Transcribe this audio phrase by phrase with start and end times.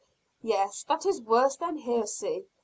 [0.41, 2.47] "Yes, that is worse than heresy!